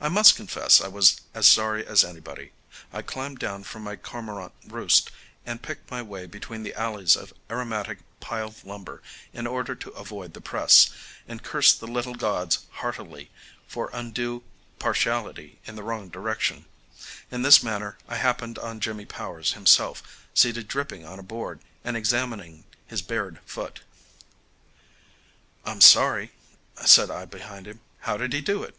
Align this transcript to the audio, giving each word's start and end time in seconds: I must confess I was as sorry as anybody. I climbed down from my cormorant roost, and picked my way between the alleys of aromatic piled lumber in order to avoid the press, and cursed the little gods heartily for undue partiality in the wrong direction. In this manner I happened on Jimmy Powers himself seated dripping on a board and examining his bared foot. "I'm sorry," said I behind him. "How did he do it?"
I 0.00 0.08
must 0.08 0.36
confess 0.36 0.80
I 0.80 0.88
was 0.88 1.20
as 1.34 1.46
sorry 1.46 1.84
as 1.84 2.04
anybody. 2.04 2.52
I 2.92 3.02
climbed 3.02 3.40
down 3.40 3.64
from 3.64 3.82
my 3.82 3.96
cormorant 3.96 4.52
roost, 4.66 5.10
and 5.44 5.60
picked 5.60 5.90
my 5.90 6.00
way 6.00 6.24
between 6.24 6.62
the 6.62 6.72
alleys 6.74 7.16
of 7.16 7.34
aromatic 7.50 7.98
piled 8.20 8.64
lumber 8.64 9.02
in 9.32 9.46
order 9.46 9.74
to 9.74 9.90
avoid 9.90 10.32
the 10.32 10.40
press, 10.40 10.88
and 11.28 11.42
cursed 11.42 11.80
the 11.80 11.88
little 11.88 12.14
gods 12.14 12.60
heartily 12.74 13.30
for 13.66 13.90
undue 13.92 14.42
partiality 14.78 15.58
in 15.66 15.74
the 15.74 15.82
wrong 15.82 16.08
direction. 16.08 16.64
In 17.30 17.42
this 17.42 17.62
manner 17.62 17.98
I 18.08 18.16
happened 18.16 18.58
on 18.60 18.80
Jimmy 18.80 19.04
Powers 19.04 19.52
himself 19.52 20.24
seated 20.32 20.68
dripping 20.68 21.04
on 21.04 21.18
a 21.18 21.22
board 21.24 21.60
and 21.84 21.96
examining 21.96 22.64
his 22.86 23.02
bared 23.02 23.40
foot. 23.44 23.80
"I'm 25.66 25.80
sorry," 25.82 26.30
said 26.86 27.10
I 27.10 27.24
behind 27.24 27.66
him. 27.66 27.80
"How 28.02 28.16
did 28.16 28.32
he 28.32 28.40
do 28.40 28.62
it?" 28.62 28.76